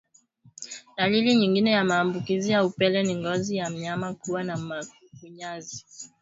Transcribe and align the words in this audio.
Dalili 0.97 1.35
nyingine 1.35 1.71
ya 1.71 1.83
maambukizi 1.83 2.51
ya 2.51 2.65
upele 2.65 3.03
ni 3.03 3.15
ngozi 3.15 3.55
ya 3.57 3.69
mnyama 3.69 4.13
kuwa 4.13 4.43
na 4.43 4.57
makunyanzi 4.57 5.85